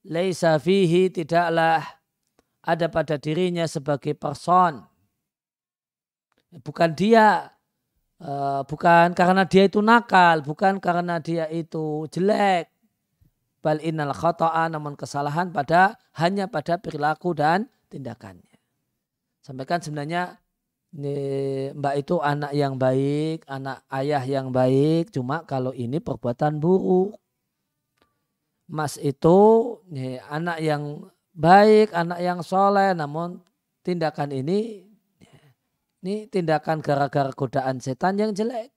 laisa 0.01 0.57
fihi 0.57 1.13
tidaklah 1.13 1.85
ada 2.65 2.87
pada 2.89 3.15
dirinya 3.21 3.67
sebagai 3.69 4.17
person. 4.17 4.81
Bukan 6.51 6.91
dia 6.97 7.53
Uh, 8.21 8.61
bukan 8.69 9.17
karena 9.17 9.49
dia 9.49 9.65
itu 9.65 9.81
nakal, 9.81 10.45
bukan 10.45 10.77
karena 10.77 11.17
dia 11.17 11.49
itu 11.49 12.05
jelek. 12.13 12.69
Bal 13.65 13.81
innal 13.81 14.13
khata'a 14.13 14.69
namun 14.69 14.93
kesalahan 14.93 15.49
pada 15.49 15.97
hanya 16.21 16.45
pada 16.45 16.77
perilaku 16.77 17.33
dan 17.33 17.65
tindakannya. 17.89 18.57
Sampaikan 19.41 19.81
sebenarnya 19.81 20.37
ini, 20.93 21.73
mbak 21.73 21.93
itu 21.97 22.21
anak 22.21 22.53
yang 22.53 22.77
baik, 22.77 23.41
anak 23.49 23.81
ayah 23.89 24.21
yang 24.21 24.53
baik, 24.53 25.09
cuma 25.09 25.41
kalau 25.49 25.73
ini 25.73 25.97
perbuatan 25.97 26.61
buruk. 26.61 27.17
Mas 28.69 29.01
itu 29.01 29.39
ini, 29.89 30.21
anak 30.29 30.61
yang 30.61 31.09
baik, 31.33 31.89
anak 31.89 32.21
yang 32.21 32.45
soleh, 32.45 32.93
namun 32.93 33.41
tindakan 33.81 34.29
ini 34.29 34.90
ini 36.01 36.25
tindakan 36.25 36.81
gara-gara 36.81 37.29
godaan 37.29 37.77
setan 37.77 38.17
yang 38.17 38.33
jelek. 38.33 38.73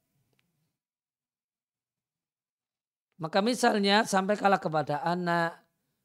Maka 3.16 3.40
misalnya 3.40 4.04
sampai 4.04 4.36
kalah 4.36 4.60
kepada 4.60 5.00
anak, 5.00 5.56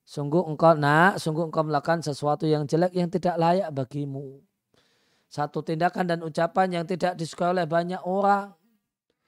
sungguh 0.08 0.48
engkau 0.48 0.80
nak, 0.80 1.20
sungguh 1.20 1.52
engkau 1.52 1.68
melakukan 1.68 2.00
sesuatu 2.00 2.48
yang 2.48 2.64
jelek 2.64 2.96
yang 2.96 3.12
tidak 3.12 3.36
layak 3.36 3.68
bagimu. 3.76 4.40
Satu 5.28 5.60
tindakan 5.62 6.08
dan 6.08 6.20
ucapan 6.24 6.82
yang 6.82 6.86
tidak 6.88 7.20
disukai 7.20 7.52
oleh 7.52 7.68
banyak 7.68 8.00
orang. 8.02 8.56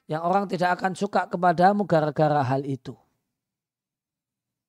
Yang 0.07 0.21
orang 0.23 0.45
tidak 0.47 0.69
akan 0.79 0.91
suka 0.95 1.27
kepadamu 1.27 1.83
gara-gara 1.83 2.41
hal 2.41 2.63
itu. 2.63 2.95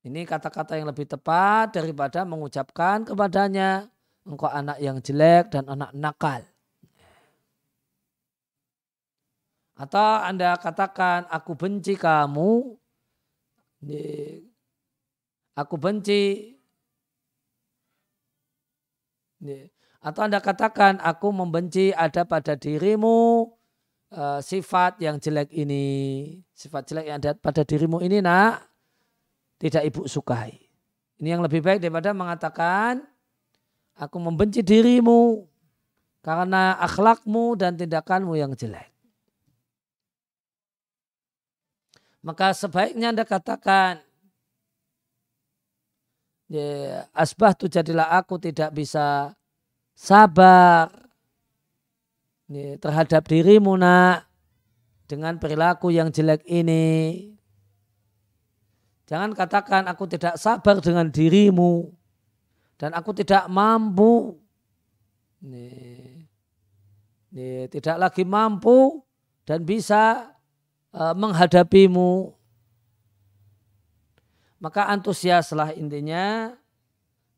Ini 0.03 0.27
kata-kata 0.27 0.75
yang 0.75 0.91
lebih 0.91 1.07
tepat 1.07 1.79
daripada 1.79 2.27
mengucapkan 2.27 3.07
kepadanya 3.07 3.87
engkau 4.27 4.51
anak 4.51 4.83
yang 4.83 4.99
jelek 4.99 5.55
dan 5.55 5.71
anak 5.71 5.95
nakal. 5.95 6.52
Atau 9.73 10.21
Anda 10.21 10.55
katakan, 10.61 11.27
aku 11.33 11.57
benci 11.57 11.97
kamu. 11.97 12.77
Aku 15.57 15.75
benci. 15.81 16.55
Atau 19.99 20.23
Anda 20.23 20.39
katakan, 20.39 21.03
aku 21.03 21.35
membenci 21.35 21.91
ada 21.91 22.23
pada 22.29 22.55
dirimu 22.55 23.51
uh, 24.13 24.39
sifat 24.45 25.01
yang 25.03 25.19
jelek 25.19 25.51
ini. 25.51 25.87
Sifat 26.53 26.87
jelek 26.87 27.07
yang 27.11 27.19
ada 27.19 27.33
pada 27.35 27.67
dirimu 27.67 27.99
ini 28.05 28.23
nak, 28.23 28.63
tidak 29.59 29.83
ibu 29.89 30.07
sukai. 30.07 30.63
Ini 31.19 31.39
yang 31.39 31.43
lebih 31.43 31.65
baik 31.65 31.83
daripada 31.83 32.15
mengatakan, 32.15 33.03
aku 33.99 34.17
membenci 34.23 34.63
dirimu 34.63 35.47
karena 36.23 36.79
akhlakmu 36.79 37.59
dan 37.59 37.75
tindakanmu 37.75 38.39
yang 38.39 38.55
jelek. 38.55 38.92
Maka 42.23 42.55
sebaiknya 42.55 43.11
Anda 43.11 43.27
katakan, 43.27 43.99
ya, 46.47 47.03
asbah 47.11 47.51
tu 47.59 47.67
jadilah 47.67 48.15
aku 48.15 48.39
tidak 48.39 48.71
bisa 48.71 49.35
sabar 49.91 50.87
ya, 52.47 52.79
terhadap 52.79 53.27
dirimu 53.27 53.75
nak 53.75 54.31
dengan 55.11 55.35
perilaku 55.43 55.91
yang 55.91 56.15
jelek 56.15 56.47
ini. 56.47 57.27
Jangan 59.11 59.35
katakan 59.35 59.91
aku 59.91 60.07
tidak 60.07 60.39
sabar 60.39 60.79
dengan 60.79 61.11
dirimu 61.11 61.91
dan 62.79 62.95
aku 62.95 63.11
tidak 63.19 63.51
mampu. 63.51 64.39
Tidak 67.67 67.97
lagi 67.99 68.23
mampu 68.23 69.03
dan 69.43 69.67
bisa 69.67 70.31
uh, 70.93 71.15
menghadapimu. 71.17 72.33
Maka 74.63 74.87
antusiaslah 74.95 75.75
intinya, 75.75 76.55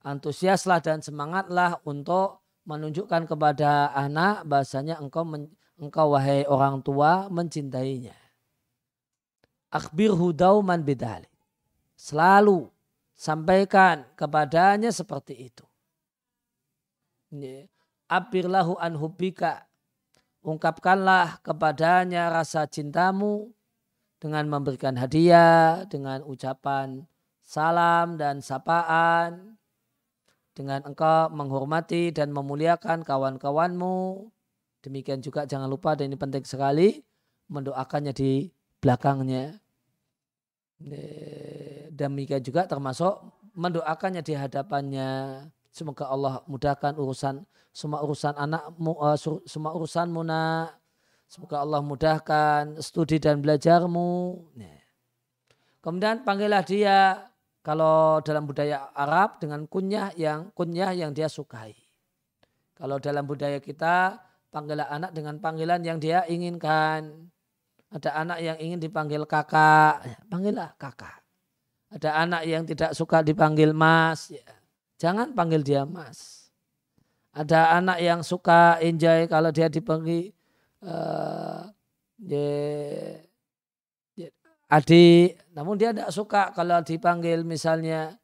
antusiaslah 0.05 0.85
dan 0.85 1.01
semangatlah 1.01 1.81
untuk 1.89 2.45
menunjukkan 2.69 3.25
kepada 3.25 3.93
anak 3.97 4.45
bahasanya 4.45 5.01
engkau 5.01 5.25
men, 5.25 5.49
engkau 5.81 6.13
wahai 6.13 6.45
orang 6.45 6.85
tua 6.85 7.33
mencintainya. 7.33 8.13
Akhbirhu 9.73 10.37
dauman 10.37 10.85
bidali. 10.85 11.27
Selalu 11.97 12.69
sampaikan 13.17 14.05
kepadanya 14.15 14.93
seperti 14.93 15.49
itu. 15.49 15.65
Abirlahu 18.07 18.77
an 18.79 18.95
hubbika 18.95 19.65
ungkapkanlah 20.45 21.41
kepadanya 21.41 22.29
rasa 22.29 22.69
cintamu 22.69 23.51
dengan 24.21 24.45
memberikan 24.47 24.95
hadiah, 25.01 25.89
dengan 25.89 26.21
ucapan 26.23 27.09
salam 27.41 28.21
dan 28.21 28.45
sapaan, 28.45 29.57
dengan 30.53 30.85
engkau 30.85 31.33
menghormati 31.33 32.13
dan 32.13 32.31
memuliakan 32.31 33.03
kawan-kawanmu. 33.03 34.31
Demikian 34.85 35.25
juga 35.25 35.49
jangan 35.49 35.69
lupa 35.69 35.97
dan 35.97 36.13
ini 36.13 36.21
penting 36.21 36.45
sekali 36.45 37.01
mendoakannya 37.49 38.13
di 38.13 38.53
belakangnya. 38.85 39.61
Demikian 41.89 42.45
juga 42.45 42.69
termasuk 42.69 43.33
mendoakannya 43.57 44.21
di 44.21 44.37
hadapannya. 44.37 45.11
Semoga 45.75 46.07
Allah 46.07 46.39
mudahkan 46.47 46.95
urusan 46.95 47.43
semua 47.75 48.07
urusan 48.07 48.39
anakmu, 48.39 48.95
uh, 48.95 49.19
semua 49.43 49.75
urusanmu 49.75 50.23
nak. 50.23 50.79
Semoga 51.27 51.67
Allah 51.67 51.83
mudahkan 51.83 52.79
studi 52.79 53.19
dan 53.19 53.43
belajarmu. 53.43 54.39
Kemudian 55.83 56.23
panggillah 56.23 56.63
dia 56.63 57.27
kalau 57.67 58.23
dalam 58.23 58.47
budaya 58.47 58.95
Arab 58.95 59.43
dengan 59.43 59.67
kunyah 59.67 60.15
yang 60.15 60.55
kunyah 60.55 60.95
yang 60.95 61.11
dia 61.11 61.27
sukai. 61.27 61.75
Kalau 62.79 63.03
dalam 63.03 63.27
budaya 63.27 63.59
kita 63.59 64.23
panggillah 64.55 64.87
anak 64.87 65.11
dengan 65.11 65.43
panggilan 65.43 65.83
yang 65.83 65.99
dia 65.99 66.23
inginkan. 66.31 67.35
Ada 67.91 68.15
anak 68.15 68.39
yang 68.43 68.59
ingin 68.63 68.79
dipanggil 68.79 69.27
kakak, 69.27 70.07
ya, 70.07 70.19
panggillah 70.31 70.71
kakak. 70.79 71.19
Ada 71.91 72.23
anak 72.23 72.43
yang 72.47 72.63
tidak 72.63 72.91
suka 72.95 73.23
dipanggil 73.23 73.71
mas, 73.71 74.35
ya 74.35 74.43
Jangan 74.99 75.35
panggil 75.35 75.61
dia 75.67 75.83
mas. 75.83 76.51
Ada 77.35 77.83
anak 77.83 77.99
yang 77.99 78.21
suka 78.23 78.79
enjoy 78.79 79.27
kalau 79.27 79.51
dia 79.51 79.67
dipanggil 79.67 80.31
uh, 80.87 81.67
adik, 84.71 85.39
namun 85.55 85.75
dia 85.75 85.91
tidak 85.91 86.11
suka 86.15 86.55
kalau 86.55 86.79
dipanggil 86.83 87.43
misalnya 87.43 88.15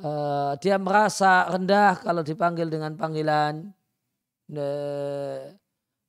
uh, 0.00 0.56
dia 0.60 0.80
merasa 0.80 1.48
rendah 1.48 2.00
kalau 2.00 2.24
dipanggil 2.24 2.68
dengan 2.72 2.96
panggilan 2.96 3.72
uh, 4.52 5.40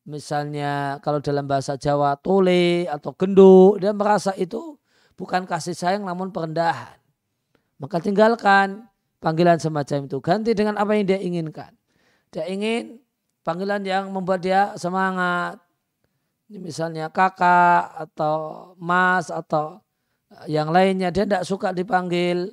misalnya 0.04 1.00
kalau 1.00 1.24
dalam 1.24 1.48
bahasa 1.48 1.80
Jawa 1.80 2.16
tole 2.20 2.88
atau 2.88 3.12
genduk, 3.16 3.80
dia 3.80 3.96
merasa 3.96 4.36
itu 4.36 4.80
bukan 5.16 5.48
kasih 5.48 5.76
sayang 5.76 6.04
namun 6.04 6.32
perendahan. 6.32 7.00
Maka 7.80 8.00
tinggalkan 8.00 8.88
panggilan 9.24 9.56
semacam 9.56 10.04
itu. 10.04 10.20
Ganti 10.20 10.52
dengan 10.52 10.76
apa 10.76 10.92
yang 11.00 11.08
dia 11.08 11.20
inginkan. 11.24 11.72
Dia 12.28 12.44
ingin 12.52 13.00
panggilan 13.48 13.80
yang 13.88 14.12
membuat 14.12 14.44
dia 14.44 14.76
semangat. 14.76 15.64
Misalnya 16.52 17.08
kakak 17.08 17.96
atau 17.96 18.76
mas 18.76 19.32
atau 19.32 19.80
eh, 20.28 20.52
yang 20.60 20.68
lainnya. 20.76 21.08
Dia 21.16 21.24
tidak 21.24 21.48
suka 21.48 21.72
dipanggil 21.72 22.52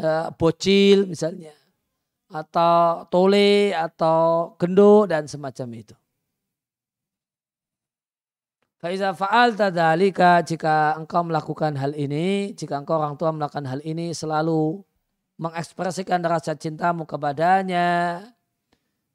uh, 0.00 0.32
bocil 0.32 1.12
misalnya. 1.12 1.52
Atau 2.32 3.06
tole 3.12 3.76
atau 3.76 4.56
genduk 4.56 5.12
dan 5.12 5.28
semacam 5.28 5.68
itu. 5.76 5.94
Faiza 8.76 9.14
faal 9.16 9.56
tadalika 9.56 10.42
jika 10.42 10.98
engkau 11.00 11.24
melakukan 11.24 11.78
hal 11.80 11.96
ini, 11.96 12.52
jika 12.52 12.76
engkau 12.76 13.00
orang 13.00 13.16
tua 13.16 13.32
melakukan 13.32 13.64
hal 13.64 13.80
ini 13.86 14.12
selalu 14.12 14.84
mengekspresikan 15.36 16.20
rasa 16.24 16.56
cintamu 16.56 17.04
kepadanya, 17.04 18.20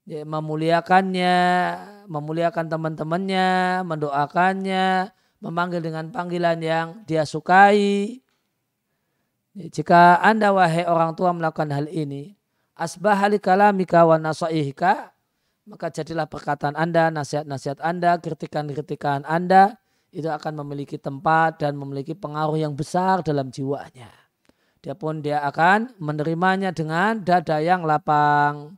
ya, 0.06 0.22
memuliakannya, 0.26 1.38
memuliakan 2.06 2.66
teman-temannya, 2.70 3.50
mendoakannya, 3.86 5.10
memanggil 5.42 5.82
dengan 5.82 6.14
panggilan 6.14 6.60
yang 6.62 6.88
dia 7.10 7.26
sukai. 7.26 8.22
Ya, 9.58 9.66
jika 9.68 10.22
anda 10.22 10.54
wahai 10.54 10.86
orang 10.86 11.18
tua 11.18 11.34
melakukan 11.34 11.74
hal 11.74 11.90
ini, 11.90 12.38
asbahali 12.78 13.42
kalamika 13.42 14.06
wa 14.06 14.22
nasaihika, 14.22 15.12
maka 15.70 15.94
jadilah 15.94 16.26
perkataan 16.26 16.74
Anda, 16.74 17.14
nasihat-nasihat 17.14 17.80
Anda, 17.80 18.18
kritikan-kritikan 18.18 19.24
Anda 19.30 19.78
itu 20.12 20.28
akan 20.28 20.66
memiliki 20.66 21.00
tempat 21.00 21.64
dan 21.64 21.80
memiliki 21.80 22.12
pengaruh 22.12 22.60
yang 22.60 22.76
besar 22.76 23.24
dalam 23.24 23.48
jiwanya. 23.48 24.21
Dia 24.82 24.98
pun 24.98 25.22
dia 25.22 25.46
akan 25.46 25.94
menerimanya 26.02 26.74
dengan 26.74 27.22
dada 27.22 27.62
yang 27.62 27.86
lapang. 27.86 28.78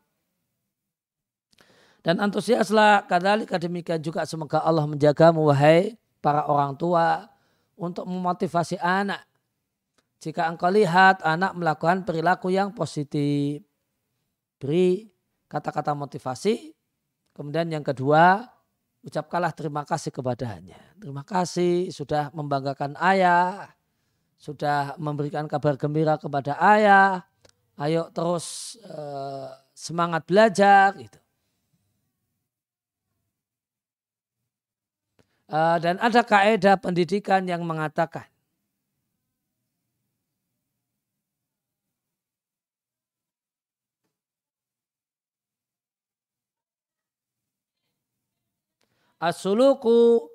Dan 2.04 2.20
antusiaslah 2.20 3.08
kadali 3.08 3.48
demikian 3.48 4.04
juga 4.04 4.28
semoga 4.28 4.60
Allah 4.60 4.84
menjagamu 4.84 5.48
wahai 5.48 5.96
para 6.20 6.44
orang 6.52 6.76
tua 6.76 7.32
untuk 7.80 8.04
memotivasi 8.04 8.76
anak. 8.84 9.24
Jika 10.20 10.52
engkau 10.52 10.68
lihat 10.68 11.24
anak 11.24 11.56
melakukan 11.56 12.04
perilaku 12.04 12.52
yang 12.52 12.76
positif, 12.76 13.64
beri 14.60 15.08
kata-kata 15.48 15.96
motivasi 15.96 16.76
Kemudian 17.34 17.66
yang 17.74 17.82
kedua, 17.82 18.46
ucapkanlah 19.02 19.58
terima 19.58 19.82
kasih 19.90 20.14
kepadanya. 20.14 20.78
Terima 21.02 21.26
kasih 21.26 21.90
sudah 21.90 22.30
membanggakan 22.30 22.94
ayah, 23.02 23.74
sudah 24.44 25.00
memberikan 25.00 25.48
kabar 25.48 25.80
gembira 25.80 26.20
kepada 26.20 26.60
ayah. 26.76 27.24
Ayo 27.80 28.12
terus 28.12 28.76
uh, 28.84 29.48
semangat 29.72 30.28
belajar 30.28 30.92
gitu. 31.00 31.16
Uh, 35.48 35.80
dan 35.80 35.96
ada 36.04 36.22
kaedah 36.28 36.76
pendidikan 36.76 37.46
yang 37.48 37.64
mengatakan 37.64 38.28
Asuluku 49.24 50.33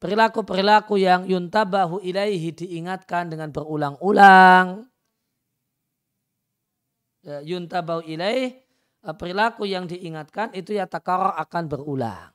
perilaku-perilaku 0.00 0.96
yang 0.96 1.28
yuntabahu 1.28 2.00
ilaihi 2.00 2.56
diingatkan 2.56 3.28
dengan 3.28 3.52
berulang-ulang. 3.52 4.88
Ya, 7.20 7.44
yuntabahu 7.44 8.08
ilaih 8.08 8.56
eh, 9.04 9.14
perilaku 9.14 9.68
yang 9.68 9.84
diingatkan 9.84 10.56
itu 10.56 10.72
ya 10.72 10.88
takaror 10.88 11.36
akan 11.36 11.68
berulang. 11.68 12.32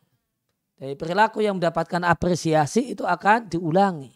Dari 0.78 0.93
perilaku 0.93 1.41
yang 1.41 1.58
mendapatkan 1.58 2.06
apresiasi 2.06 2.93
itu 2.93 3.01
akan 3.01 3.49
diulangi. 3.49 4.13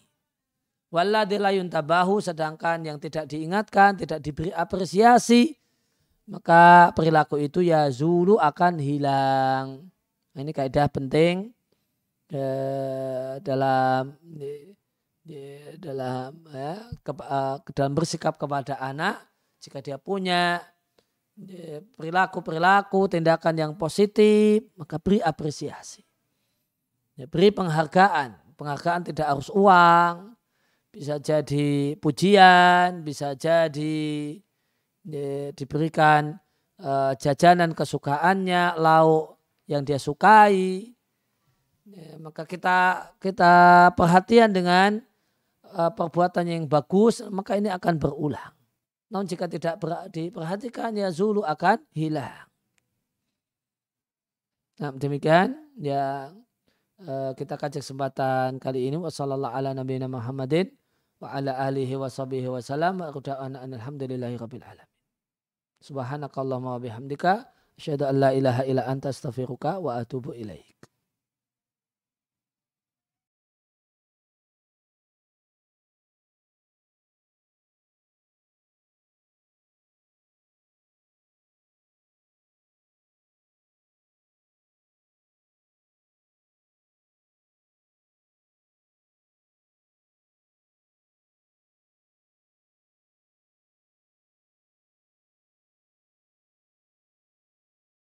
Walladila 0.94 1.54
yuntabahu 1.54 2.22
sedangkan 2.22 2.82
yang 2.86 2.98
tidak 3.02 3.30
diingatkan, 3.30 3.98
tidak 3.98 4.20
diberi 4.22 4.50
apresiasi, 4.54 5.54
maka 6.30 6.94
perilaku 6.94 7.42
itu 7.42 7.66
ya 7.66 7.90
zulu 7.90 8.38
akan 8.38 8.78
hilang. 8.82 9.90
Nah, 10.34 10.40
ini 10.42 10.52
kaidah 10.54 10.90
penting 10.90 11.54
dalam 13.42 14.14
dalam 15.78 16.42
ya, 16.50 16.74
ke, 17.06 17.12
uh, 17.14 17.58
dalam 17.74 17.94
bersikap 17.94 18.38
kepada 18.38 18.78
anak 18.82 19.22
jika 19.62 19.82
dia 19.84 19.98
punya 20.02 20.64
perilaku-perilaku 21.96 23.16
tindakan 23.16 23.56
yang 23.56 23.74
positif 23.78 24.66
maka 24.76 25.00
beri 25.00 25.24
apresiasi. 25.24 26.04
Ya, 27.16 27.28
beri 27.28 27.52
penghargaan. 27.52 28.56
Penghargaan 28.56 29.08
tidak 29.08 29.28
harus 29.28 29.48
uang. 29.52 30.36
Bisa 30.90 31.22
jadi 31.22 31.94
pujian 32.02 33.06
bisa 33.06 33.38
jadi 33.38 34.34
ya, 35.06 35.54
diberikan 35.54 36.42
uh, 36.82 37.14
jajanan 37.14 37.78
kesukaannya 37.78 38.74
lauk 38.82 39.38
yang 39.70 39.86
dia 39.86 40.02
sukai 40.02 40.90
Ya, 41.90 42.22
maka 42.22 42.46
kita 42.46 43.10
kita 43.18 43.54
perhatian 43.98 44.54
dengan 44.54 45.02
uh, 45.74 45.90
perbuatan 45.90 46.46
yang 46.46 46.64
bagus, 46.70 47.26
maka 47.34 47.58
ini 47.58 47.70
akan 47.74 47.98
berulang. 47.98 48.54
Namun 49.10 49.26
jika 49.26 49.50
tidak 49.50 49.82
diperhatikan, 50.14 50.94
ya 50.94 51.10
zulu 51.10 51.42
akan 51.42 51.82
hilang. 51.98 52.46
Nah, 54.80 54.96
demikian 54.96 55.58
ya 55.82 56.30
uh, 57.04 57.32
kita 57.34 57.58
kaji 57.58 57.82
kesempatan 57.82 58.62
kali 58.62 58.88
ini 58.88 58.96
nabiyina 58.96 60.08
Muhammadin 60.08 60.72
wa 61.20 61.36
ala 61.36 61.58
alihi 61.68 62.00
wa 62.00 62.08
sahbihi 62.08 62.48
wa 62.48 62.62
salam 62.64 63.02
alhamdulillahi 63.04 64.40
rabbil 64.40 64.64
alamin. 64.64 64.88
Subhanakallahumma 65.84 66.78
wa 66.78 66.80
bihamdika 66.80 67.50
asyhadu 67.76 68.08
an 68.08 68.16
la 68.24 68.30
ilaha 68.32 68.64
illa 68.64 68.88
anta 68.88 69.12
astaghfiruka 69.12 69.84
wa 69.84 70.00
atubu 70.00 70.32
ilaik. 70.32 70.79